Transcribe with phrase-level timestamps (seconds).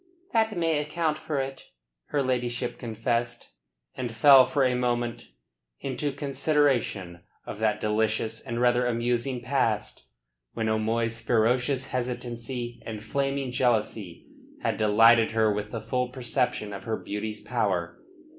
[0.33, 1.65] "That may account for it,"
[2.05, 3.49] her ladyship confessed,
[3.93, 5.27] and fell for a moment
[5.79, 10.05] into consideration of that delicious and rather amusing past,
[10.53, 14.25] when O'Moy's ferocious hesitancy and flaming jealousy
[14.63, 17.99] had delighted her with the full perception of her beauty's power.